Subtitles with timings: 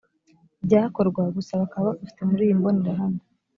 [0.65, 3.21] byakorwa gusa bakaba bagafite muri iyi mbonerahamwe